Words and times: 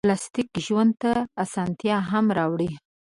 پلاستيک 0.05 0.49
ژوند 0.65 0.91
ته 1.01 1.11
اسانتیا 1.43 1.97
هم 2.09 2.25
راوړي. 2.37 2.71